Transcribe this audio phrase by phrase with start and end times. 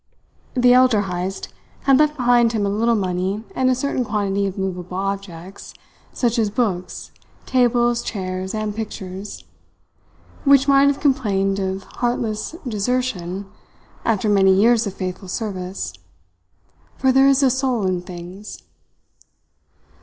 [0.55, 1.49] The elder Heyst
[1.81, 5.75] had left behind him a little money and a certain quantity of movable objects,
[6.11, 7.11] such as books,
[7.45, 9.43] tables, chairs, and pictures,
[10.43, 13.45] which might have complained of heartless desertion
[14.03, 15.93] after many years of faithful service;
[16.97, 18.63] for there is a soul in things.